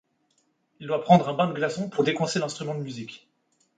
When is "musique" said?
2.81-3.29